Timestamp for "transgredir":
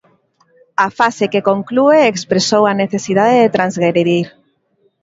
3.57-4.27